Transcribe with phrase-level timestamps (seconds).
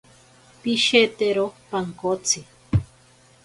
[0.61, 2.39] Pishetero pankotsi.